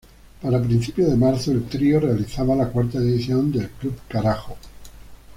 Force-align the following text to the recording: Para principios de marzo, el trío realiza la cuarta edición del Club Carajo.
Para 0.41 0.59
principios 0.59 1.11
de 1.11 1.15
marzo, 1.15 1.51
el 1.51 1.65
trío 1.67 1.99
realiza 1.99 2.43
la 2.43 2.69
cuarta 2.69 2.97
edición 2.97 3.51
del 3.51 3.69
Club 3.69 3.99
Carajo. 4.07 4.57